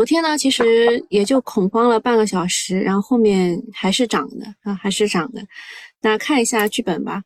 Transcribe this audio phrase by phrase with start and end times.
[0.00, 0.64] 昨天呢，其实
[1.10, 5.46] 也就恐慌了半个小时，然后后面还是涨的啊，还是涨的。
[6.00, 7.22] 那看一下剧本吧。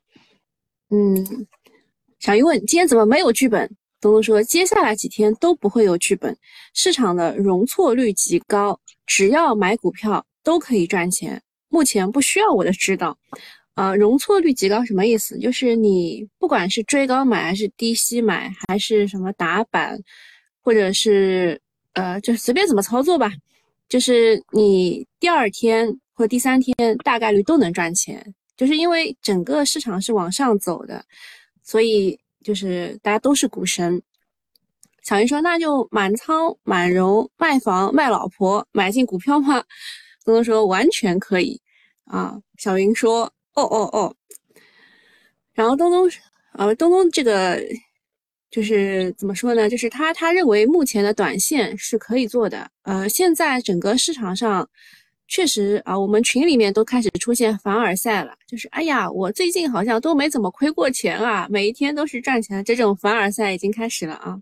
[0.91, 1.47] 嗯，
[2.19, 3.71] 小鱼问今天怎么没有剧本？
[4.01, 6.37] 东东说接下来几天都不会有剧本，
[6.75, 11.41] 市场的容错率极高，只要买股票都可以赚钱。
[11.69, 13.17] 目前不需要我的指导。
[13.75, 15.39] 啊，容错率极高什么意思？
[15.39, 19.97] 就是你不管是追高买还是低吸买，还是什么打板，
[20.61, 21.61] 或者是
[21.95, 23.33] 呃，就随便怎么操作吧，
[23.89, 31.05] 就是你第二天或第三天大概率都能赚钱，就是因为整个市场是往上走的，
[31.63, 34.01] 所以就是大家都是股神。
[35.03, 39.63] 小云说：“那就满仓满容卖房卖老婆买进股票吗？”
[40.25, 41.61] 东东说：“完全可以。”
[42.07, 43.33] 啊，小云说。
[43.57, 44.13] 哦哦哦，
[45.53, 46.11] 然后东东，
[46.55, 47.57] 呃，东东这个
[48.55, 49.69] 就是怎么说呢？
[49.69, 52.71] 就是他他认为目前的短线是可以做的。
[52.83, 54.69] 呃，现在整个市场上
[55.27, 64.39] 确实啊，我们群里面都开始出现凡尔赛了，就是哎呀，我最近好像都没怎么亏过钱啊，每一天都是赚钱，这种凡尔赛已经开始了啊。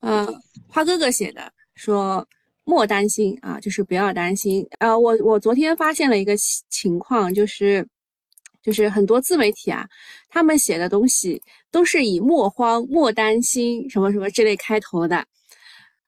[0.00, 0.26] 嗯，
[0.68, 2.26] 花哥哥写的说。
[2.64, 4.64] 莫担心啊，就是不要担心。
[4.78, 6.36] 呃，我我昨天发现了一个
[6.70, 7.84] 情况，就是
[8.62, 9.86] 就是很多自媒体啊，
[10.28, 15.26] 他们写的东西都是以莫慌、莫担心什么什么之类开头的。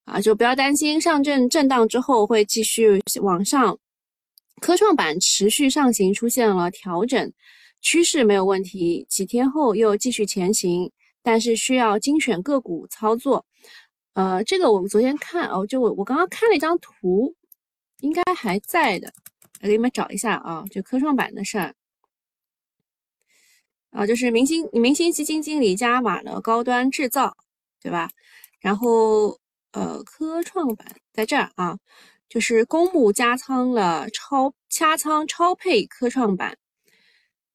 [0.05, 3.79] 啊，就不要担心，上证震荡之后会继续往上，
[4.61, 7.33] 科创板持续上行出现了调整
[7.81, 13.47] 趋势没有问题，几天后又继续前行，但是需要精选个股操作。
[14.13, 17.35] 呃，这个我们昨天看哦，就我我刚刚看了一张图，
[18.01, 19.11] 应该还在的，
[19.63, 21.75] 我给你们找一下啊，就科创板的事儿。
[23.95, 27.37] 啊，就是明星明星基金经理加码了高端制造，
[27.81, 28.11] 对吧？
[28.61, 29.39] 然后
[29.71, 31.79] 呃，科创板在这儿啊，
[32.29, 36.57] 就是公募加仓了超加仓超配科创板，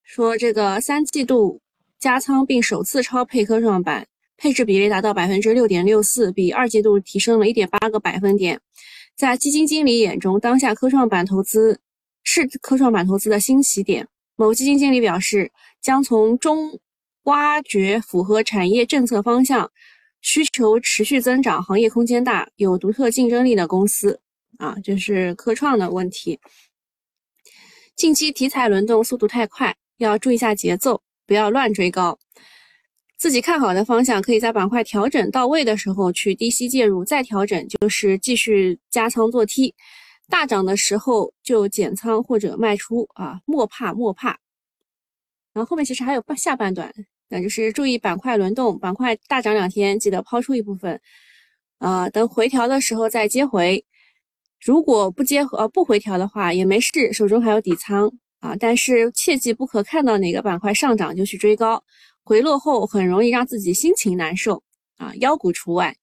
[0.01, 1.59] 说这个三季度
[2.00, 4.07] 加仓并首次超配科创板。
[4.41, 8.61] 配置比例达到百分之六点六四，比二季度提升了一点八个百分点。
[9.13, 11.81] 在基金经理眼中，当下科创板投资
[12.23, 14.07] 是科创板投资的新起点。
[14.39, 15.51] 某基金经理表示，
[15.81, 16.79] 将从中
[17.23, 19.69] 挖掘符合产业政策方向、
[20.22, 24.22] 需求持续增长、行业空间大、有独特竞争力的公司。
[24.57, 26.39] 啊，就是科创的问题。
[27.97, 32.17] 近期题材轮动速度太快，要注意一下节奏，不要乱追高。
[33.17, 39.75] 自己看好的方向，可以在板块调整到位的时候去低吸介入，再调整就是继续加仓做 T，
[40.29, 44.40] 大涨的时候就减仓或者卖出啊，莫怕莫怕。
[45.51, 46.94] 然后后面其实还有半下半段，
[47.28, 51.01] 那就是注意板块轮动，板块大涨两天记得抛出一部分，
[51.79, 53.84] 啊，等回调的时候再接回。
[54.62, 61.84] 如果不接呃不回调的话也没事，手中还有底仓啊，但是切记不可看到哪个板块上涨就去追高。
[62.23, 64.62] 回落后很容易让自己心情难受
[64.97, 65.95] 啊，妖股除外。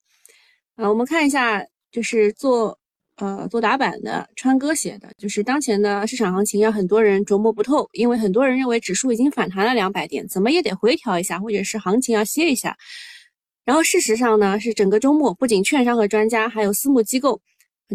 [0.74, 2.78] 啊，我们看一下，就是做
[3.16, 12.76] 呃做打板的川哥写的，就是当前的市场行情让很多人琢磨不透，因为很多人认为指数已经反弹了两百点，怎么也得回调一下，或者是行情要歇一下。
[13.64, 17.40] 然后事实上呢，是整个周末不仅券商和专家，还有私募机构，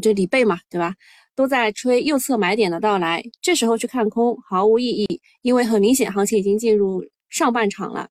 [0.01, 0.93] 就李贝嘛，对吧，
[1.35, 3.23] 都在吹右侧买点的到来。
[3.41, 8.09] 这时候去看空毫无意义，因为很明显行情已经进入上半场了。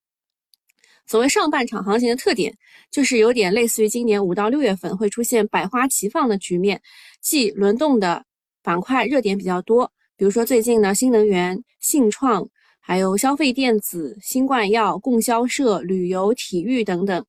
[1.10, 2.54] 所谓上半场行情的特点，
[2.88, 6.80] 就是有点类似于今年五到六月份会出现百花齐放的局面，
[7.20, 8.24] 即轮动的
[8.62, 9.90] 板块热点比较多。
[10.16, 12.48] 比如说最近呢新能源、信创，
[12.78, 17.26] 还有消费电子、新冠药、供销社、旅游、体育等等，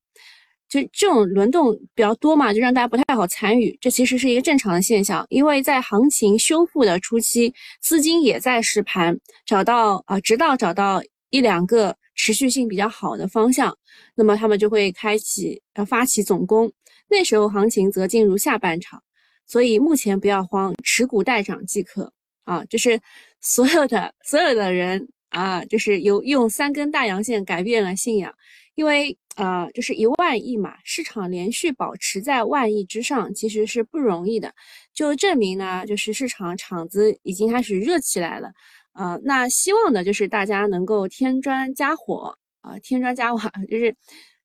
[0.68, 3.76] 就这种轮动比较多嘛，就让大家不太好参与。
[3.80, 11.96] 这其实是一个正常的现象，因为在行情修复的初期，资金也在试盘，找到啊，直到找到一两个。
[12.14, 13.76] 持续性比较好的方向，
[14.14, 16.72] 那么他们就会开启呃发起总攻，
[17.08, 19.02] 那时候行情则进入下半场，
[19.46, 22.12] 所以目前不要慌，持股待涨即可
[22.44, 22.64] 啊！
[22.66, 23.00] 就是
[23.40, 28.32] 所有的所有的人啊，就是有用三根大阳线改变了信仰，
[28.74, 34.52] 因为呃就是一万亿嘛，市场连续保持在万亿之上其实是不容易的，
[34.92, 38.52] 就证明呢，就是市场场子已经开始热起来了。
[38.92, 43.40] 啊，那希望呢就是大家能够添砖加火啊，添砖加瓦，
[43.70, 43.94] 就是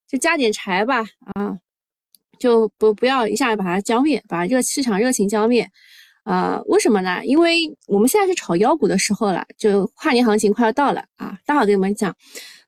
[0.08, 1.06] 就加点柴吧
[1.36, 1.58] 啊，
[2.40, 5.70] 就不不要一下把它浇灭，把热市场热情浇灭。
[6.24, 7.24] 啊，为什么呢？
[7.24, 11.40] 因为我们现在是炒妖股的时候了，就跨年行情快要到了啊。
[11.46, 12.14] 待会儿给你们讲，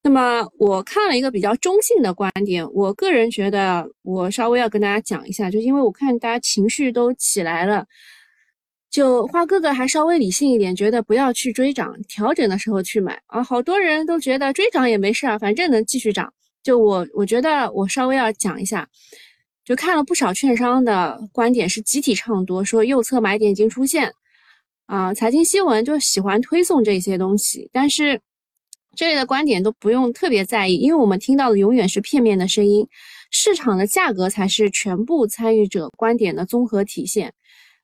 [0.01, 7.85] 那么我看了一个比较中性的观点，我个人觉得我稍微要跟大家讲一下，就因为我看大家情绪都起来了，
[8.89, 13.43] 就花哥哥还稍微理性一点，觉得不要去追涨，调整的时候去买啊。
[13.43, 16.33] 好多人都觉得追涨也没事儿，反正能继续涨。
[16.63, 18.87] 就我我觉得我稍微要讲一下，
[19.63, 24.11] 就看了不少券商的观点是集体唱多，说右侧买点已经出现
[24.87, 25.13] 啊。
[25.13, 28.21] 财经新闻就喜欢推送这些东西，但是。
[28.95, 32.85] 这类的观点都不用特别在意，因为我们听到的永远是片面的声音，
[33.29, 37.31] 市场的价格才是全部参与者观点的综合体现。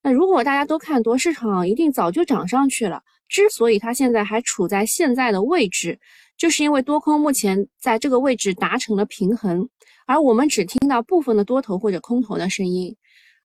[0.05, 3.01] 那如果大家都看多，市场一定早就涨上去了。
[3.27, 5.99] 之所以它现在还处在现在的位置，
[6.37, 9.67] 就是因为多空目前在这个位置达成了平衡，
[10.05, 12.95] 而我们只听到部分的多头或者空头的声音。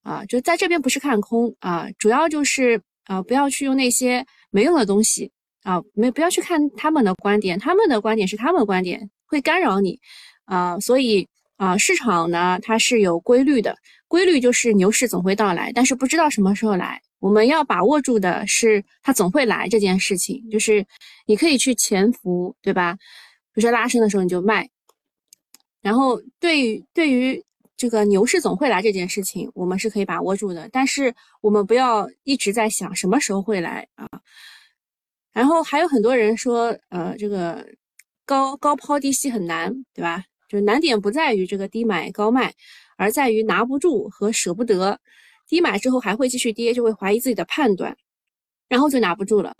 [0.02, 5.32] 啊，就在这边不是看空啊，主要就是啊，不要去用那些没用的东西。
[5.62, 9.98] 啊，没不要去看他们的观点，他们的观点是他们的观点，会干扰你，
[10.44, 11.26] 啊，所以
[11.56, 13.74] 啊，市场呢它是有规律的，
[14.10, 20.84] 规律就是牛市总会到来，但是不知道什么时候来，我们要把握住的是它总会来这件事情，就是
[21.26, 22.94] 你可以去潜伏，对吧？
[23.54, 24.68] 比如说拉升的时候你就卖，
[25.80, 27.40] 然后对于对于
[27.76, 34.08] 这个牛市总会来这件事情，我们是可以把握住的，但是我们不要一直在想什么时候会来啊。
[35.32, 37.64] 然后还有很多人说，呃，这个
[38.26, 40.24] 高高抛低吸很难，对吧？
[40.48, 42.52] 就是难点不在于这个低买高卖，
[43.00, 45.00] 而在于拿不住和舍不得。
[45.48, 47.96] 低买之后还会继续跌，就会怀疑自己的判断，
[48.68, 49.54] 然后就拿不住了，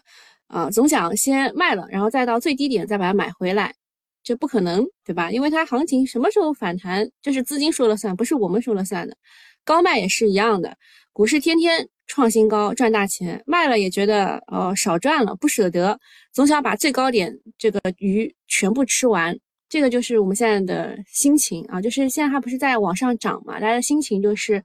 [0.47, 3.75] 啊，总想先卖了，然后再到最低点再把它买回来，
[4.23, 5.31] 这不可能，对吧？
[5.31, 9.17] 因为它行情什么时候反弹，这是资金说了算，不是我们说了算的。
[9.65, 10.77] 高卖也是一样的，
[11.13, 11.89] 股市天天。
[12.13, 15.97] 创新高赚大钱，卖了也觉得呃少赚了，不舍得，
[16.33, 19.39] 总想把最高点这个鱼全部吃完。
[19.71, 24.63] 这个就是我们现在的心情啊，就是现在它不是在往上涨嘛，大家的心情就是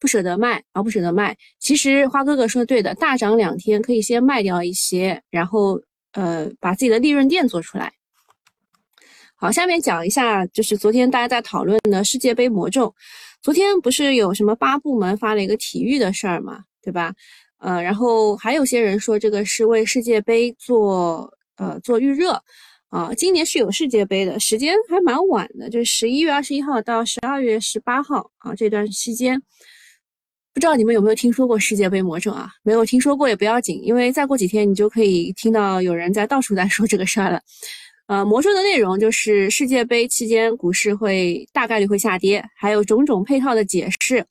[0.00, 1.36] 不舍得卖啊，不舍得卖。
[1.60, 5.78] 其实花哥哥说的对的，大涨两天可以先卖掉一些，然后
[6.12, 7.92] 呃把自己的利润垫做出来。
[9.34, 12.92] 好，下面讲一下，就是昨天大家在讨论的世界杯魔咒。
[13.42, 16.60] 昨天不是有什么八部门发了一个体育的事儿嘛？
[16.82, 17.12] 对吧？
[17.58, 22.42] 呃，然后还有些人说这个是为世界杯做呃做预热
[22.96, 23.14] 啊。
[23.14, 29.42] 今年是有世界杯的，时间还蛮晚的，就是十一月二十一号到十二月十八号啊这段期间。
[30.54, 32.48] 不知道你们有没有听说过世界杯魔咒啊？
[32.62, 37.40] 没有听说过也不要紧，因为再过几天你就可以听到有人在到处在说这个事儿了。
[38.06, 44.24] 呃，魔咒的内容就是世界杯期间股市会大概率会下跌，还有种种配套的解释。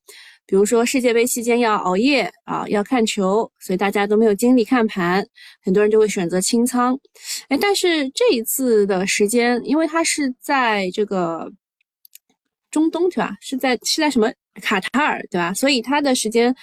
[0.47, 5.25] 比如说世界杯期间要熬夜啊，要看球，所以大家都没有精力看盘，
[5.63, 6.97] 很多人就会选择清仓。
[7.50, 11.51] 哎，但是这一次的时间，因为它是在这个
[12.69, 13.36] 中东，对吧？
[13.42, 14.31] 是在是在什么
[14.62, 15.53] 卡塔尔，对吧？
[15.53, 16.56] 所以它的时间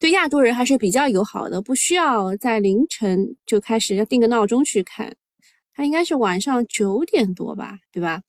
[0.00, 5.14] 对亚洲人还是比较友好的，不需要在凌晨就开始要定个闹钟去看，
[5.74, 8.20] 它应该是晚上九点多吧，对吧？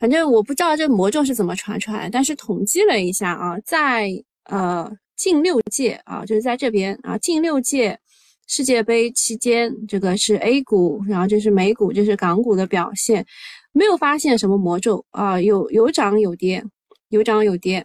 [0.00, 4.10] 反正我不知道这魔咒是怎么传出来，但是统计了一下啊，在
[4.44, 8.00] 呃近六届啊，就是在这边啊，近六届
[8.46, 13.26] 世界杯期间，这个是 A 股，然后这是美股，这是港股的表现，
[13.72, 16.64] 没有发现什么魔咒啊，有有涨有跌，
[17.10, 17.84] 有涨有跌，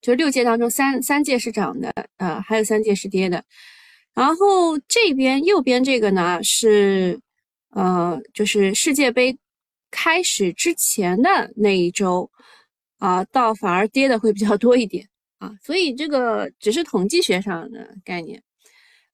[0.00, 3.44] 就六届当中三三届是涨的，呃，还有三届是跌的，
[4.14, 7.20] 然后这边右边这个呢是
[7.70, 9.38] 呃，就是世界杯。
[9.94, 12.28] 开始之前的那一周，
[12.98, 15.08] 啊，倒反而跌的会比较多一点
[15.38, 18.42] 啊，所以这个只是统计学上的概念。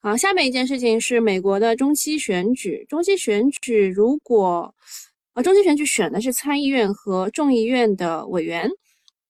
[0.00, 4.74] 好，下面一件事情是美国的中期选举，中期选举如果
[5.34, 8.66] 啊，中期选举选的是参议院和众议院的委员，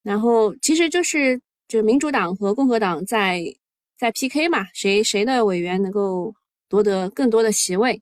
[0.04, 3.42] 然后其实就是就民主党和共和党在
[3.98, 6.32] 在 PK 嘛，谁谁的委员能够
[6.68, 8.00] 夺得更多的席位。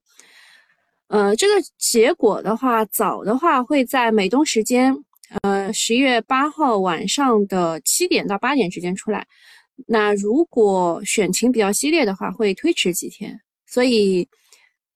[1.09, 4.95] 呃，这个结果的话，早的话会在美东时间，
[5.41, 9.25] 呃，十一月八号晚上的七点到八点之间出来。
[9.87, 13.39] 那如果选情比较激烈的话，会推迟几天。
[13.65, 14.27] 所以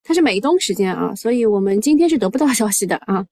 [0.04, 3.26] 它是美东时间啊，所以我们今天是得不到消息的啊。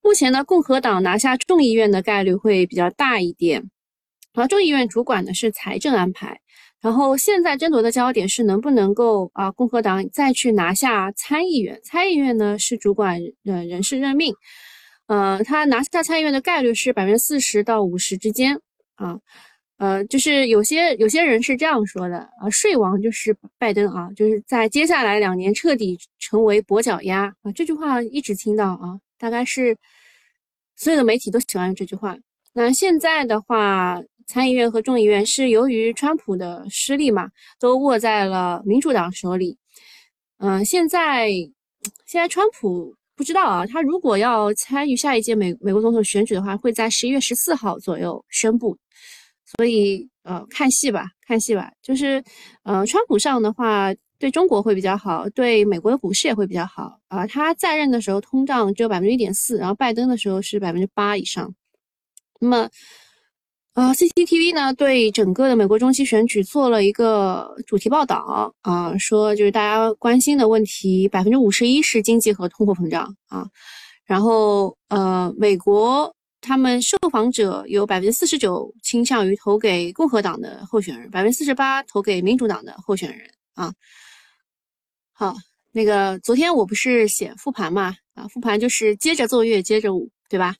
[0.00, 3.68] 目前呢，共和党拿下众议院的概率会比较大一点。
[4.32, 6.40] 然后众议院主管的是财政安排。
[6.82, 11.80] 然后现在争夺的焦点是能不能够啊，共和党再去拿下参议院。
[11.84, 14.34] 参议院呢是主管呃人事任命，
[15.06, 18.60] 呃，他拿下参议院的概率是百分之四十到五十之间
[18.96, 19.16] 啊，
[19.78, 29.76] 呃，就是有些有些人是这样说的啊，税王就是拜登啊，就是在接下来两年彻底成为跛脚鸭啊，这句话一直听到啊，大概是
[30.74, 32.16] 所有的媒体都喜欢这句话。
[32.54, 39.56] 那现在的话，参议院和众议院是由于川普的失利嘛，都握在了民主党手里。
[40.38, 41.28] 嗯，现在
[42.06, 48.76] 现在川普不知道啊，他如果要参与下一届美美国总统选举的话，会在十一月十四号左右宣布。
[49.58, 51.70] 所以，呃，看戏吧，看戏吧。
[51.82, 52.24] 就是，
[52.62, 57.26] 呃，川普上的话，对中国会比较好，对美国的股市也会比较好啊。
[57.26, 61.54] 他在任的时候，通胀只有百分之一点四，然后拜登的时候是百分之八以上。
[62.40, 62.70] 那么，
[63.74, 73.46] 呃，CCTV 呢，对整个的美国中期选举做了一个主题报道啊，说就是大家关心的问题，百分之五十一是经济和通货膨胀啊。
[74.04, 76.14] 然后，呃，美国。
[76.44, 83.72] 他们受访者有百分之四十九倾向于投给共和党的候选人，百分之四十八投给民主党的候选人啊。
[85.12, 85.36] 好，
[85.70, 87.94] 那个昨天我不是写复盘嘛？
[88.14, 90.56] 啊，复盘就是接着奏乐接着舞，对吧？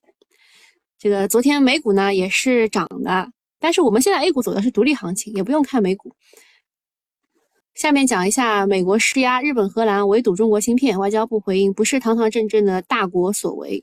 [1.02, 3.28] 这个昨天美股呢也是涨的，
[3.58, 6.14] 但是我们现在 A 股走的是独立行情，也不用看美股。
[7.74, 13.82] 下面讲一下美国施压日本、荷兰围堵中国芯片，外交部回应不是堂堂正正的大国所为。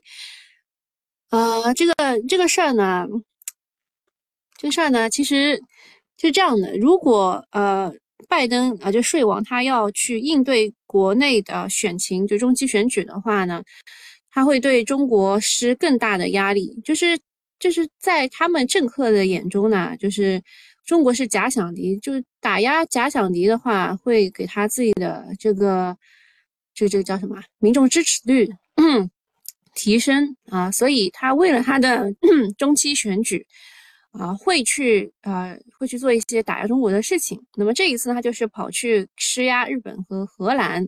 [1.28, 1.92] 呃，这个
[2.26, 3.06] 这个事儿呢，
[4.56, 5.60] 这个事儿呢，其实
[6.18, 6.74] 是这样的。
[6.78, 7.92] 如果呃，
[8.30, 13.62] 拜登啊，就税王他要去应对国内的选情，就中期选举的话呢，
[14.30, 16.80] 他会对中国施更大的压力。
[16.84, 17.18] 就是
[17.58, 20.42] 就是在他们政客的眼中呢，就是
[20.86, 25.96] 中国是假想敌，就打压假想敌的话，会给他自己的这个
[26.74, 28.48] 这这个叫什么民众支持率。
[29.72, 32.12] 提升啊，所以他为了他的
[32.58, 33.46] 中期选举
[34.10, 37.40] 啊，会去啊，会去做一些打压中国的事情。
[37.54, 40.86] 那么这一次他就是跑去施压日本和荷兰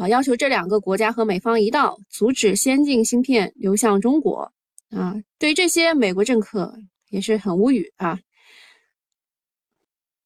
[0.00, 4.52] 啊，要求这两个国家和美方一道，阻止先进芯片流向中国
[4.90, 5.14] 啊。
[5.38, 6.74] 对于这些美国政客
[7.10, 8.18] 也是很无语啊。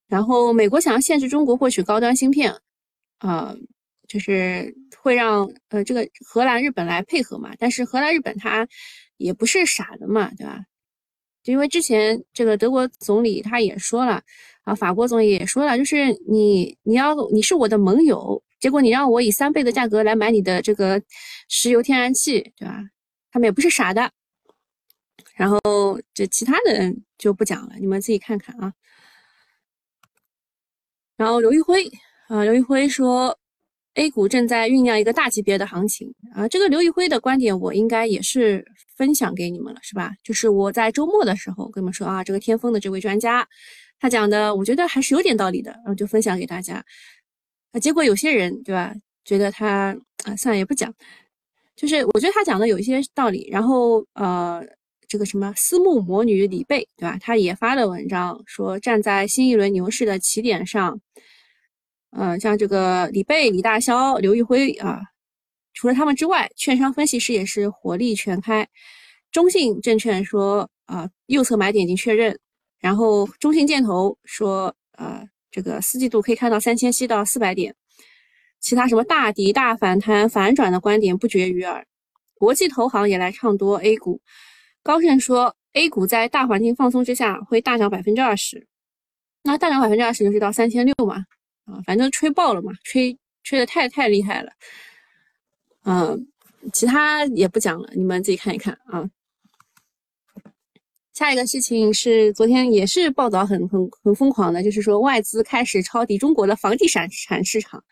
[0.06, 2.54] 然后美国想要限制中国获取高端芯片
[3.18, 3.54] 啊。
[4.06, 8.68] 就是会让呃这个荷兰、日本来配合嘛，但是荷兰、日本他
[9.16, 10.60] 也不是傻的嘛，对吧？
[11.42, 14.22] 就因为之前这个德国总理他也说了
[14.62, 21.02] 啊，法国总理也说了，就是你你要你是我的盟友，结果你让我以三倍的价格来买你的这个
[21.50, 22.82] 石油天然气，对吧？
[23.30, 24.10] 他们也不是傻的。
[25.34, 25.60] 然后
[26.14, 28.72] 这其他的就不讲了，你们自己看看啊。
[31.18, 31.84] 然后刘玉辉
[32.28, 33.38] 啊，刘玉辉说。
[33.96, 36.48] A 股正在酝酿一个大级别的行情啊！
[36.48, 38.66] 这个刘宇辉的观点我应该也是
[38.96, 40.10] 分享给你们了，是吧？
[40.24, 43.46] 就是我在周末的时候跟你们说啊，这个天风的这位专家，
[44.00, 46.84] 他讲的我觉得还是有点道理的，然后就分享给大家。
[47.74, 50.94] 啊，结果有些人对吧，觉得他啊，算了也不讲。
[51.74, 54.64] 就是我觉得他讲的有一些道理，然后呃，
[55.08, 61.00] 这个什么私募魔女李贝对吧，他也发了文章说，站在新一轮牛市的起点上。
[62.16, 65.00] 嗯，像这个李贝、李大霄、刘玉辉啊，
[65.72, 68.68] 除了他们之外，券商分析师也是火力全开。
[69.32, 72.38] 中信证券说啊，右侧买点已经确认。
[72.78, 77.76] 然后中信建投说，呃，这个四季度可以看到三千七到四百点。
[78.58, 81.86] 其他什么大底、大反弹、反转的观点不绝于耳。
[82.34, 84.20] 国际投行也来唱多 A 股。
[84.82, 88.66] 高盛说，A 股在大环境放松之下会大涨百分之二十。
[89.44, 91.24] 那大涨百分之二十就是到三千六嘛。
[91.66, 94.52] 啊，反正吹爆了嘛，吹吹的太太厉害了，
[95.84, 96.26] 嗯，
[96.74, 99.08] 其他也不讲了，你们自己看一看啊。
[101.14, 107.84] 下一个事情是昨天也是报道很很很疯狂的，就是说外资开始抄底中国的房地产产市场。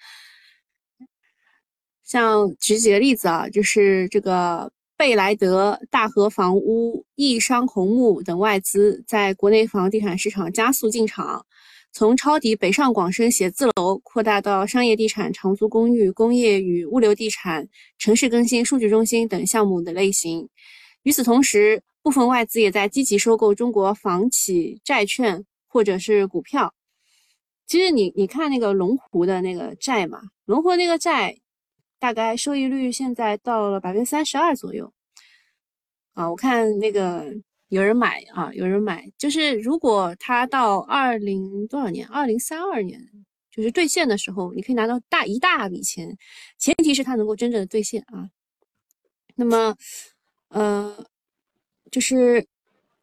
[2.02, 11.46] 像举几个例子啊，就是这个贝莱德、大和房屋、易商红木等外资在国内房地产市场加速进场。
[11.92, 20.48] 从抄底北上广深写字楼扩大到商业地产、长租公寓、工业与物流地产、城市更新、数据中心等项目的类型。
[21.04, 26.74] 与此同时，部分外资也在积极收购中国房企债券或者是股票。
[27.66, 31.38] 其实你你看那个龙湖的那个债嘛，龙湖那个债
[31.98, 34.92] 大概收益率现在到了百分之三十二左右。
[36.14, 37.34] 啊，我看那个。
[37.68, 43.00] 有人买啊，有人买，就是如果它到二零多少年，二零三二年，
[43.50, 46.14] 就是兑现的时候，你可以拿到大一大笔钱，
[46.58, 48.28] 前提是它能够真正的兑现啊。
[49.36, 49.74] 那么，
[50.48, 51.02] 呃，
[51.92, 52.44] 就是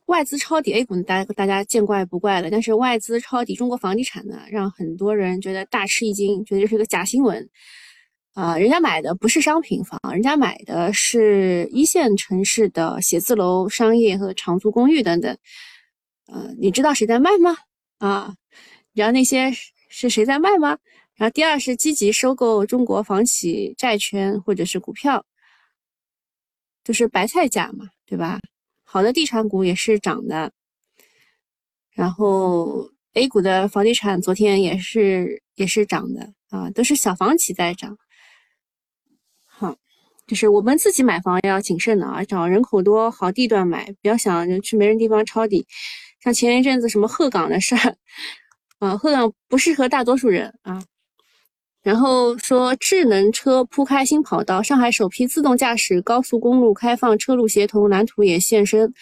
[0.07, 2.49] 外资抄底 A 股，大家大家见怪不怪了。
[2.51, 7.49] 但是外资抄底中国房地产呢，让很多人觉得大吃一惊，觉得这是个假新闻。
[8.33, 15.37] 啊，人家买的不是商品房，人家买的是一线城市的写字楼、商业和长租公寓等等。
[16.27, 17.55] 呃，你知道谁在卖吗？
[17.97, 18.33] 啊，
[18.93, 19.51] 你知道那些
[19.89, 20.77] 是谁在卖吗？
[21.15, 25.25] 然后第二是积极收购中国房企债券或者是股票，
[26.83, 28.39] 就是白菜价嘛，对吧？
[28.91, 30.51] 好的地产股也是涨的，
[31.93, 37.99] 然后 A 股的房地产昨天也是也是涨的啊，都是小房企在涨。
[39.45, 39.75] 好，
[40.25, 45.67] 就是我们自己买房要谨慎的啊，找人口多好地段买，不要想着去没人地方抄底。
[46.23, 47.95] 像前一阵子什么鹤岗的事儿，
[48.79, 50.83] 啊，鹤岗不适合大多数人啊。
[51.81, 58.93] 然后说智能车铺开新跑道，上海首批自动驾驶高速公路开放车路协同蓝图也现身。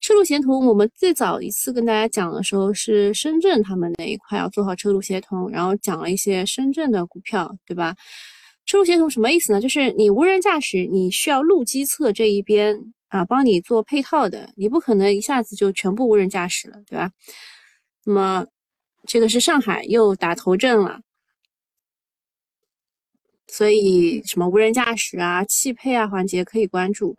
[0.00, 7.94] 车路协同，我们最早一次跟大家讲的时候是深圳他们那一块要做好车路协同，然后讲了一些深圳的股票，对吧？
[8.66, 9.60] 车路协同什么意思呢？
[9.60, 12.76] 就是你无人驾驶，你需要路基侧这一边
[13.08, 17.10] 啊帮你做配套的，你不可能一下子就全部无人驾驶了，对吧？
[18.04, 18.44] 那么
[19.06, 21.00] 这个是上海又打头阵了。
[23.48, 27.16] 所以什么无人驾驶啊、汽配啊环节可以关注，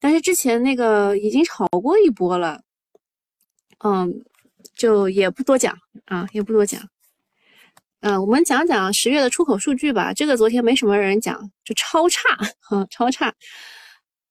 [0.00, 2.62] 但是之前那个已经炒过一波了，
[3.84, 4.24] 嗯，
[4.74, 6.80] 就也不多讲啊，也不多讲。
[8.00, 10.14] 嗯，我们讲讲十月的出口数据吧。
[10.14, 12.20] 这个昨天没什么人讲，就超差
[12.60, 13.34] 哈，超差。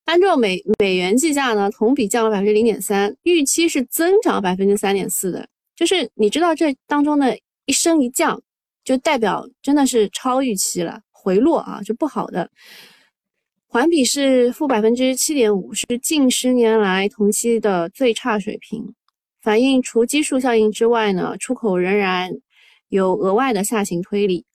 [0.05, 5.49] 按照美美元计价呢，同比降了百分之零点三，预期是增长百分之三点四的。
[5.75, 8.41] 就是你知道这当中的一升一降，
[8.85, 11.01] 就代表真的是超预期了。
[11.19, 12.49] 回落啊，就不好的，
[13.67, 18.93] 环比是负百分之七点五，是近十年来同期的最差水平。
[19.41, 22.31] 反映除基数效应之外呢，出口仍然
[22.89, 24.45] 有额外的下行推力。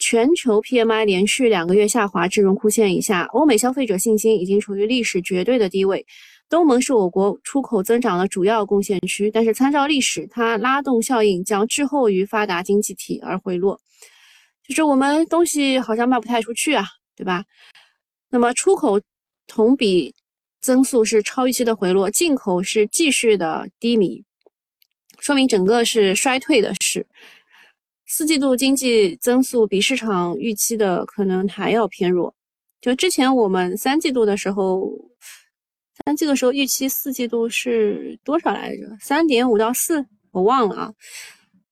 [0.00, 6.06] 全球 PMI 连续两个月下滑至荣枯线以下，欧美消费者信心已经处于历史绝对的低位。
[6.48, 13.80] 东盟是我国出口增长的主要贡献区，但是参照历史，它拉动效应将滞后于发达经济体而回落。
[14.68, 16.84] 就是我们东西好像卖不太出去啊，
[17.16, 17.44] 对吧？
[18.28, 19.00] 那么出口
[19.46, 20.14] 同比
[20.60, 24.22] 增速是超预期的回落，进口是继续的低迷，
[25.18, 27.06] 说明整个是衰退的势。
[28.06, 32.34] 四季度经济增速比市场预期的可能还要偏弱。
[32.80, 34.90] 就之前我们三季度的时候，
[36.04, 38.96] 三季度的时候预期四季度是多少来着？
[39.00, 40.94] 三点五到四，我忘了啊。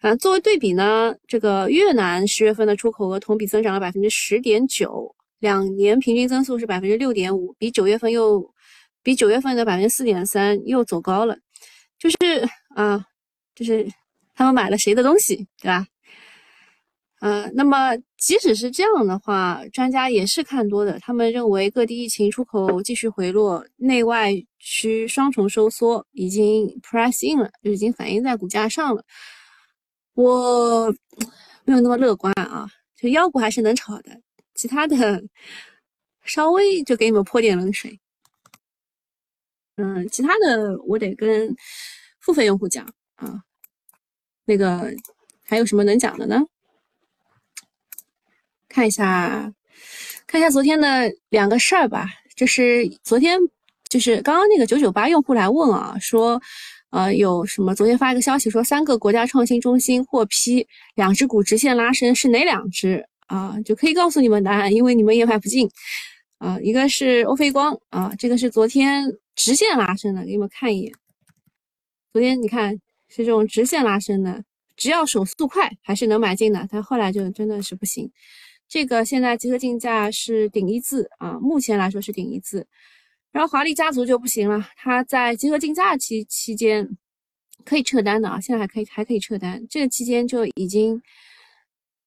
[0.00, 8.52] 啊，作为对比呢，这个越南十月份的出口额同比增长了百分之十点九，两年平均增速是百分之六点五，比九月份又
[9.02, 11.36] 比九月份的百分之四点三又走高了。
[11.98, 12.16] 就是
[12.74, 13.04] 啊，
[13.54, 13.88] 就是
[14.34, 15.86] 他们买了谁的东西，对吧？
[17.20, 29.02] 呃，那么即使是这样的话，专家也是看多的，他们认为各地疫情出口继续回落，内外需双重收缩已经 price in 了，就已经反映在股价上了。
[30.16, 30.90] 我
[31.64, 34.18] 没有那么乐观啊，就妖股还是能炒的，
[34.54, 35.22] 其他的
[36.24, 38.00] 稍微就给你们泼点冷水。
[39.76, 41.54] 嗯，其他的我得跟
[42.18, 43.42] 付费用户讲啊。
[44.46, 44.90] 那个
[45.44, 46.40] 还有什么能讲的呢？
[48.68, 49.52] 看一下，
[50.26, 52.08] 看一下昨天的两个事儿吧。
[52.34, 53.38] 就是昨天，
[53.90, 56.40] 就是刚刚那个九九八用户来问啊，说。
[56.96, 57.74] 呃，有什么？
[57.74, 63.54] 昨天发一个消息说，三个国家创新中心获批，两只股直线拉升，是哪两只啊？
[63.66, 65.68] 就可以告诉你们答案，因为你们也买不进
[66.38, 66.58] 啊。
[66.58, 69.04] 一个是欧菲光啊，这个是昨天
[69.34, 70.92] 直线拉升的，给你们看一眼。
[72.14, 72.72] 昨天你看
[73.10, 74.42] 是这种直线拉升的，
[74.74, 78.10] 只要手速快还是能买进的，但后来就真的是不行。
[78.66, 82.66] 这个现在集合竞价是顶一字啊，目前来说是顶一字。
[83.36, 86.88] 然后华丽家族就不行了，它在集合竞价期期间
[87.66, 90.98] 可以撤单的啊，现在还可以还可以撤单，这个期间就已经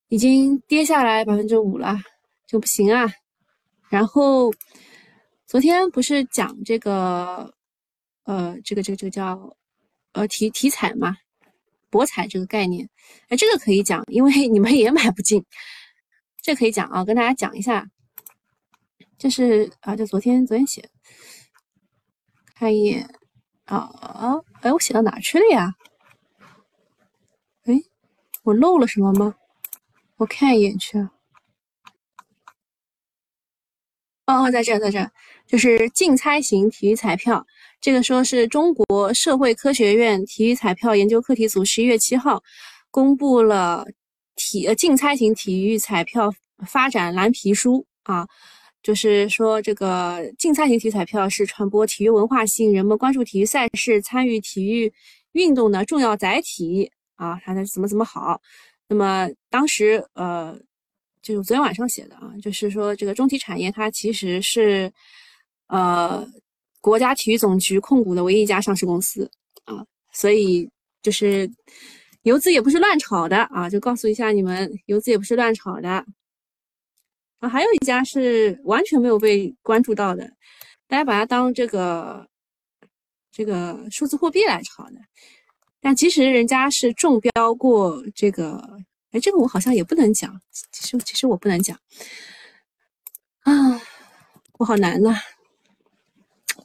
[0.08, 1.96] 已经跌下来百分之五了，
[2.48, 3.06] 就不行啊。
[3.89, 4.52] 然后
[5.46, 7.54] 昨天不是讲这个
[8.24, 9.56] 呃这个这个这个叫
[10.13, 11.15] 呃题题材嘛，
[11.92, 12.89] 博彩这个概念，
[13.28, 15.46] 哎这个可以讲，因为你们也买不进，
[16.42, 17.88] 这可以讲啊，跟大家讲一下，
[19.20, 20.89] 这是啊就昨天昨天写。
[22.60, 23.10] 看一眼
[23.67, 23.89] 啊，
[24.60, 25.76] 哎，我写到哪去了呀？
[27.63, 27.74] 哎，
[28.43, 29.36] 我漏了什么吗？
[30.17, 31.00] 我看一眼去。
[31.00, 31.10] 哦
[34.26, 35.10] 哦，在这，在这，
[35.48, 37.48] 就是竞猜型体育彩票，
[37.80, 42.43] 这个说是中国社会科学院体育彩票研究课题组十一月七号
[42.91, 43.86] 公布了
[44.36, 46.34] 体呃竞猜型体育彩票
[46.67, 48.28] 发展蓝皮书啊，
[48.82, 54.92] 就是说这个竞猜型体育彩票是传播体育文化、吸引人们关注体育赛事、参与体育
[55.34, 58.42] 运动的重要载体啊，它的怎么怎么好。
[58.88, 60.58] 那么当时呃，
[61.22, 64.92] 就是昨天晚上写的啊，就是说这个中体产业它其实是
[65.68, 66.28] 呃。
[66.82, 69.30] 国家体育总局控股的唯一一家上市公司
[69.65, 70.65] 啊，所以
[71.04, 71.52] 就是
[72.22, 76.06] 游资也不是乱炒的啊，就告诉一下你们，游资也不是乱炒的
[77.39, 77.49] 啊。
[77.49, 80.32] 还有一家是完全没有被关注到的，
[80.88, 82.28] 大家把它当这个
[83.32, 84.95] 这个数字货币来炒的，
[85.82, 88.80] 但其实人家是中标过这个，
[89.12, 90.39] 哎，这个我好像也不能讲，
[90.71, 91.78] 其实其实我不能讲
[93.41, 93.82] 啊，
[94.60, 95.15] 我好难呐。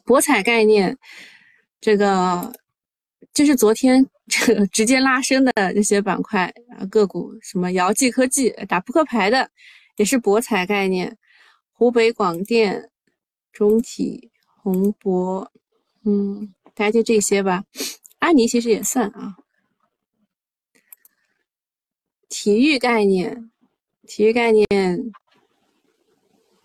[0.05, 0.99] 博彩概念，
[1.81, 2.53] 这个
[3.33, 9.51] 就是昨天这 个直接拉升的这些板块啊个股，什么姚记科技打扑克牌的，
[9.97, 11.19] 也是博彩概念。
[11.73, 12.91] 湖北广电、
[13.53, 14.31] 中体、
[14.63, 15.51] 宏博，
[16.05, 17.65] 嗯，大家就这些吧。
[18.19, 19.37] 安妮其实也算啊。
[22.29, 23.51] 体育概念，
[24.07, 24.67] 体育概念，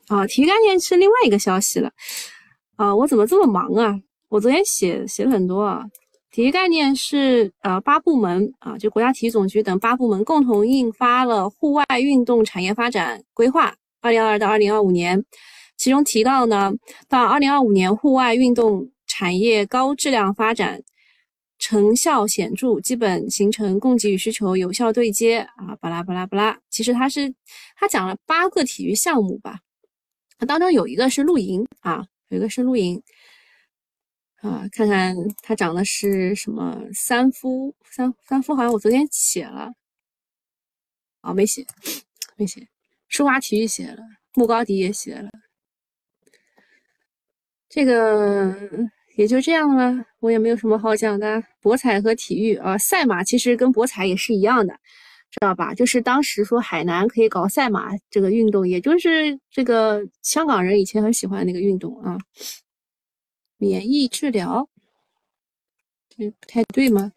[0.08, 1.92] 啊，体育概念是另外一个消息了。
[2.76, 4.00] 啊，我怎么这么忙啊？
[4.30, 5.84] 我昨天写写了很多啊。
[6.32, 15.26] 体育概念是呃八部门啊，就国家体育总局等八部门共同印发了户外运动产业发展规划（二零二二到二零二五年），
[15.76, 16.72] 其中提到呢，
[17.08, 20.84] 到二零二五年户外运动产业高质量发展，
[21.58, 26.60] 成效显著，基本形成供给与需求有效对接啊，巴拉巴拉巴拉。
[26.70, 27.34] 其实它是
[27.76, 29.62] 它讲了八个体育项目吧，
[30.38, 32.06] 它当中有一个是露营啊。
[32.32, 33.02] 有一个是露营
[34.42, 36.82] 啊，看看它长的是什么？
[36.94, 39.74] 三夫三三夫好像我昨天写了，
[41.22, 41.66] 哦没写
[42.38, 42.68] 没写，
[43.08, 44.02] 舒华体育写了，
[44.36, 45.30] 穆高迪也写了，
[47.68, 48.56] 这个
[49.16, 51.44] 也就这样了，我也没有什么好讲的。
[51.62, 54.74] 博彩和体育啊，赛马其实跟博彩也是一样的。
[55.32, 55.76] 知道吧？
[55.76, 62.18] 就是当时说海南可以搞赛马这个运动，也就是这个香港人以前很喜欢那个运动啊。
[63.60, 64.68] 免疫治疗，
[66.10, 67.12] 这不太对吗？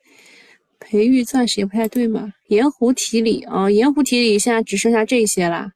[0.81, 2.33] 培育钻石也不太对吗？
[2.49, 5.71] 盐湖提里啊，盐湖提里现在只剩下这些了，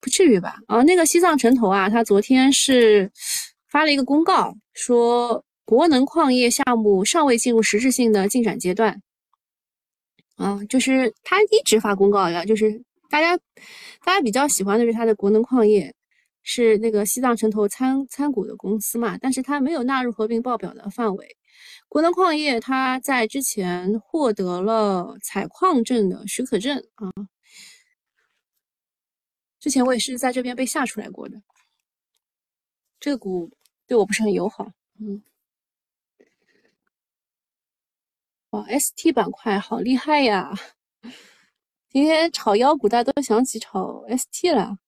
[0.00, 0.56] 不至于吧？
[0.66, 3.12] 啊，那个西藏城投啊，他昨天是
[3.70, 9.00] 发了一个公告，说国能矿业项目尚未进入实质性的进展阶段。
[10.34, 13.36] 啊，就是他一直发公告呀，就是大家
[14.04, 15.94] 大家比较喜欢的是他的国能矿业，
[16.48, 21.36] 是那个西藏城投参参股的公司嘛，但是它没有纳入合并报表的范围。
[21.88, 27.10] 国能矿业它在之前获得了采矿证的许可证啊，
[29.58, 31.42] 之前我也是在这边被吓出来过的，
[33.00, 33.50] 这个股
[33.88, 35.22] 对我不是很友好，嗯。
[38.50, 40.54] 哇 ST 板块好厉害呀！
[41.90, 44.78] 今天炒妖股，大家都想起炒 ST 了。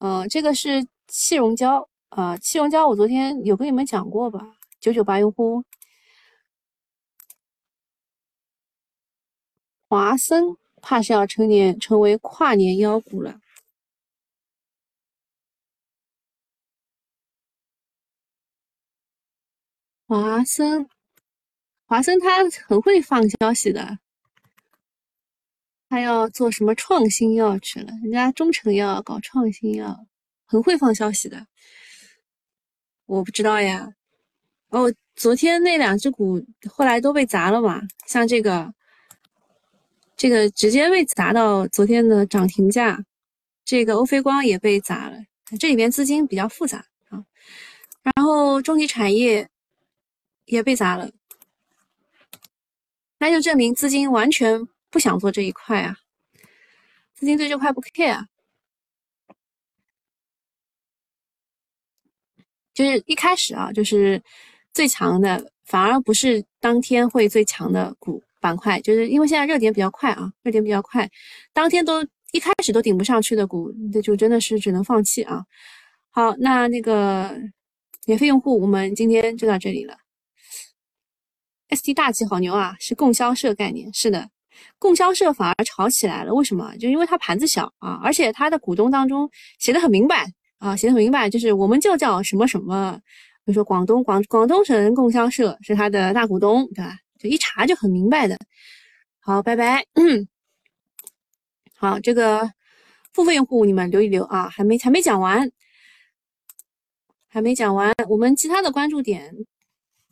[0.00, 4.56] 嗯，这个是气溶胶啊，气溶胶我昨天有跟你们讲过吧？
[4.80, 5.62] 九九八用户，
[9.88, 13.40] 华森怕是要成年成为跨年妖股了。
[20.06, 20.88] 华森。
[21.86, 23.98] 华森他很会放消息的，
[25.90, 27.88] 他要做什么创新药去了？
[28.04, 30.06] 人家中成药搞创新药，
[30.46, 31.44] 很会放消息的。
[33.06, 33.92] 我不知道呀。
[34.68, 37.82] 哦，昨天那两只股后来都被砸了嘛？
[38.06, 38.72] 像这个，
[40.16, 43.04] 这个直接被砸到昨天的涨停价。
[43.64, 45.18] 这个欧菲光也被砸了，
[45.58, 47.24] 这里边资金比较复杂啊。
[48.02, 49.48] 然后中体产业
[50.44, 51.10] 也被砸了。
[53.18, 55.96] 那就证明资金完全不想做这一块啊，
[57.14, 58.26] 资金对这块不 care，
[62.74, 64.22] 就是一开始啊，就是
[64.72, 71.08] 最强的反而不是当天会最强的股板块，就是因为现在热点比较快啊，热点比较快，
[71.52, 75.44] 当天都一开始都顶不上去的股，那就真的是只能放弃啊。
[76.10, 77.38] 好，那那个
[78.06, 79.98] 免费用户，我们今天就到这里了。
[81.68, 84.30] ST 大气好牛啊，是供销社概念，是的，
[84.78, 86.76] 供销社反而炒起来了，为什么？
[86.78, 90.26] 就因为它盘子小啊，而且它的股东当中写的很明白
[90.58, 92.98] 啊，写的很明白，就是我们就叫什么什么，
[93.44, 96.96] 比如说广东广广东省供销社是他的大股东，对吧？
[97.18, 98.38] 就一查就很明白的。
[99.20, 99.84] 好，拜拜。
[101.76, 102.50] 好，这个
[103.12, 105.50] 付费用户你们留一留啊，还没还没讲完，
[107.28, 107.92] 还没讲完。
[108.08, 109.34] 我们其他的关注点，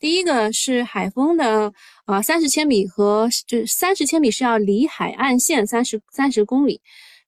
[0.01, 1.73] 第一个是海风的
[2.07, 6.81] 啊，三十千米和就三十千米是要离海岸线三十三十公里，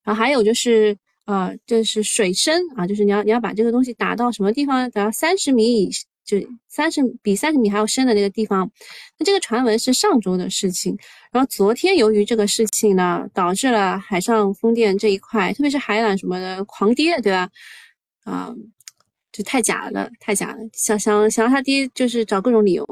[0.02, 0.96] 然后还有就是。
[1.26, 4.90] 啊，这是水深啊，就是你要你要把这个东西打到什么地方？
[4.90, 5.90] 打到三十米以
[6.24, 8.68] 就三十比三十米还要深的那个地方。
[9.16, 10.98] 那这个传闻是上周的事情，
[11.30, 17.48] 然后昨天由于这个事情呢，导致了海上风电这一块，特别是海缆什么的狂跌，对吧？
[18.24, 18.52] 啊，
[19.32, 22.86] 这太假了，太假了，想想想让他爹，就是找各种理由。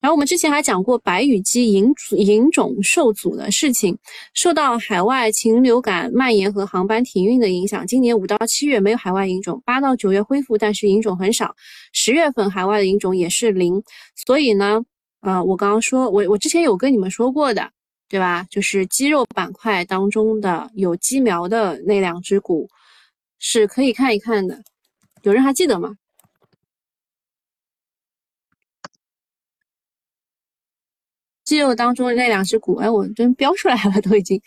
[0.00, 3.96] 然后我们之前还讲过白羽鸡引引种受阻的事情，
[4.34, 11.54] 受到海外禽流感蔓延和航班停运的影响，今年五到七月没有海外引种，八到九月恢复，但是引种很少，
[11.92, 13.80] 十月份海外的引种也是零。
[14.26, 14.82] 所以呢，
[15.20, 17.70] 呃，我刚刚说，我我之前有跟你们说过的，
[18.08, 18.44] 对吧？
[18.50, 22.68] 就是鸡肉板块当中的有鸡苗的那两只股
[23.38, 24.60] 是可以看一看的，
[25.22, 25.96] 有人还记得吗？
[31.44, 34.40] 鸡肉当中那两只股，哎，我真标出来了，都已经，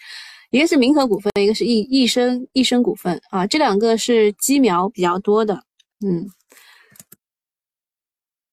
[0.49, 3.21] 一个是民和股份，一个是益益生益生股份。
[3.29, 5.63] 啊，这两个是鸡苗比较多的，
[6.05, 6.27] 嗯，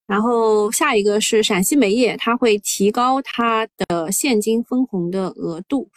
[0.05, 5.89] 然后下一个是陕西煤业，它会提高它的现金分红的额度，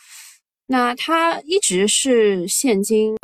[0.66, 3.16] 那它一直是现金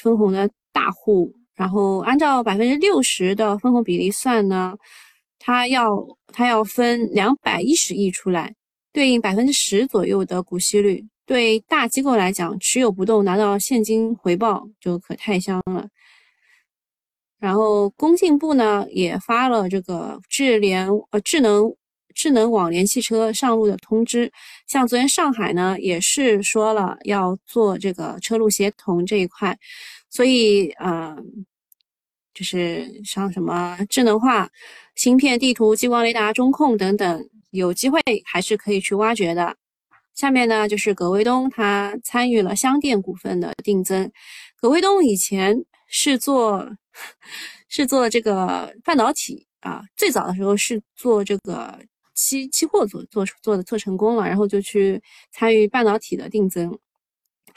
[0.00, 4.76] 分红的大户，然后按照百分之六十的分红比例算呢，
[5.40, 8.54] 它要它要分两百一十亿出来。
[8.90, 15.86] 对应百分之十左右的股息率，对大机构来讲，持有不动拿到现金回报就可太香了。
[17.38, 21.72] 然后工信部呢也发了这个智联呃智能
[22.14, 24.32] 智能网联汽车上路的通知，
[24.66, 29.56] 像昨天上海呢也是说了要做这个车路协同这一块，
[30.18, 31.16] 所以呃
[32.34, 34.50] 就是像什么智能化
[34.96, 37.28] 芯片、地图、激光雷达、中控等等。
[37.50, 39.56] 有机会还是可以去挖掘的。
[40.14, 44.10] 下面呢，就是葛卫东，他参与了香电股份的定增。
[44.60, 46.68] 葛卫东以前是做
[47.68, 51.78] 是做这个半导体啊，最早的时候是做这个
[52.14, 55.00] 期期货做做做的做成功了，然后就去
[55.30, 56.76] 参与半导体的定增。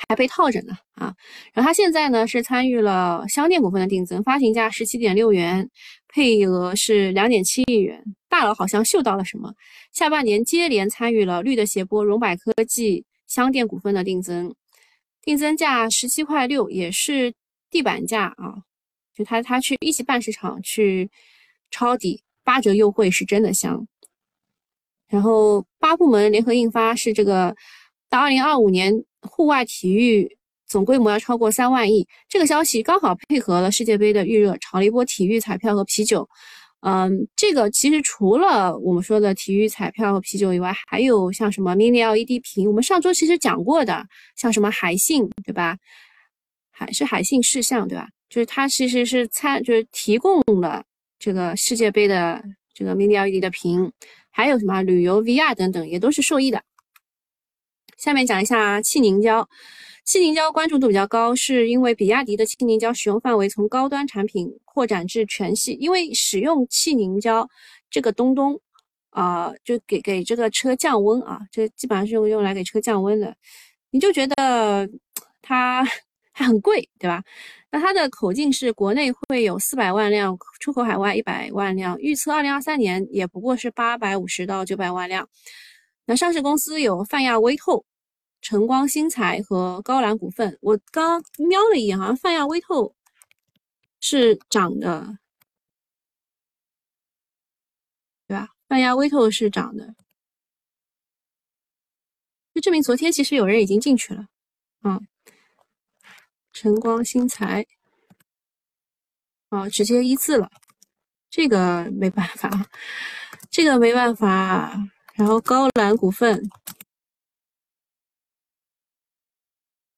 [0.07, 1.13] 还被套着呢啊！
[1.53, 5.69] 然后他现在呢是参与了香电股份的定增，发行价十七点六元，
[6.07, 8.03] 配额是两点七亿元。
[8.29, 9.53] 大佬好像嗅到了什么，
[9.91, 14.53] 下半年接连参与了绿的斜波、荣百科技、香电股份的定增，
[15.21, 17.33] 定增价十七块六，也是
[17.69, 18.55] 地板价啊！
[19.13, 21.11] 就他他去一级半市场去
[21.69, 23.85] 抄底，八折优惠是真的香。
[25.09, 27.53] 然后八部门联合印发是这个
[28.11, 29.03] 到二零二五年。
[29.23, 36.27] 户外体育总规模要超过三万亿，这个消息刚好配合了世界杯的预热，炒了一波体育彩票和啤酒。
[36.79, 44.03] 嗯，这个其实除了我们说的体育彩票和啤酒以外，还有像什么 Mini LED 屏，我们上周其实讲过的，
[44.35, 45.77] 像什么海信，对吧？
[46.71, 48.07] 海是海信视像，对吧？
[48.27, 50.83] 就是它其实是参，就是提供了
[51.19, 52.43] 这个世界杯的
[52.73, 53.91] 这个 Mini LED 的屏，
[54.31, 56.59] 还有什么旅游 VR 等等，也都是受益的。
[58.01, 59.47] 下面讲一下气凝胶，
[60.03, 65.73] 气凝胶关注度比较高，是因为比亚迪的气凝胶使用范围从高端产品扩展至全系。
[65.79, 67.47] 因为使用气凝胶
[67.91, 68.59] 这个东东
[69.11, 73.35] 啊，就给给这个车降温啊，这基本上是用用来给车降温的。
[73.91, 74.89] 你就觉得
[75.43, 75.85] 它
[76.31, 77.23] 还很贵，对吧？
[77.69, 85.29] 那它的口径是国内会有四百万辆，出口海外一百万辆，预测二零二三年也不过是八百五十到九百万辆。
[86.07, 87.85] 那上市公司有泛亚微透。
[88.41, 92.95] 晨光新材和高兰股份，我刚瞄了一眼，好像泛亚微透
[93.99, 95.19] 是涨的，
[98.27, 98.49] 对吧？
[98.67, 99.93] 泛亚微透是涨的，
[102.53, 104.25] 就证明昨天其实有人已经进去了。
[104.83, 105.07] 嗯，
[106.51, 107.67] 晨光新材，
[109.49, 110.49] 哦，直接一字了，
[111.29, 112.49] 这个没办法，
[113.51, 114.75] 这个没办法。
[115.13, 116.49] 然后高兰股份。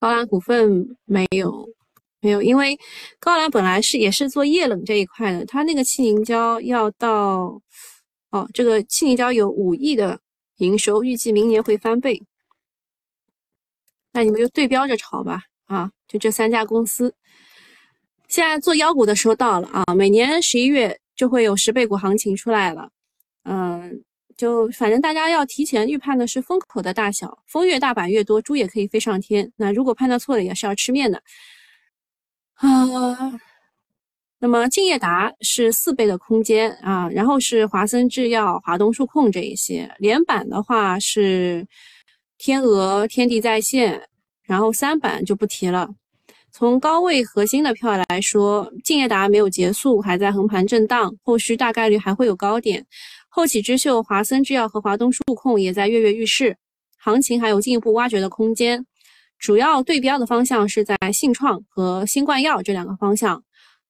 [0.03, 1.65] 高兰股份没有，
[2.19, 2.77] 没有，因为
[3.21, 7.61] 高兰本来是也是做液冷这一块的，它那个气凝胶要到，
[8.29, 10.19] 哦，这个气凝胶有五亿的
[10.57, 12.21] 营收，预计明年会翻倍。
[14.11, 17.15] 那你们就对标着炒吧，啊，就这三家公司。
[18.27, 22.89] 现在做妖股的时候到了啊，每年十一月就会有十倍股行情出来了，
[23.43, 24.03] 嗯，
[24.37, 29.51] 就反正大家要提前预判的是风口的大小，风越大板越多，猪也可以飞上天。
[29.55, 31.21] 那如果判断错了，也是要吃面的
[32.55, 33.39] 啊。
[34.39, 41.65] 那么敬业达是四倍的空间啊，然后是华森制药、华东数控这一些，连板的话是
[42.37, 44.05] 天鹅、天地在线，
[44.43, 45.89] 然后三板就不提了。
[46.51, 52.85] 从高位核心的票来说，敬业达没有结束，还在横盘震荡，后续大概率还会有高点。
[53.35, 56.55] 后起之秀、华森制药和华东数控也在跃跃欲试，
[56.99, 58.85] 行情还有进一步挖掘的空间。
[59.39, 63.43] 主要对标的方向是在信创和新冠药这两个方向。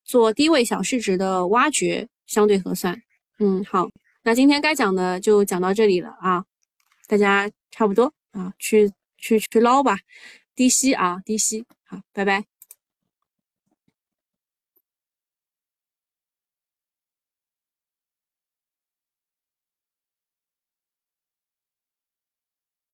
[0.06, 3.02] 做低位小市值的挖掘相对合算，
[3.40, 3.90] 嗯，好，
[4.24, 6.46] 那今天该讲的就讲到这里了啊，
[7.08, 9.98] 大家差不多啊，去去去捞吧，
[10.56, 12.53] 低吸啊，低吸，好，拜拜。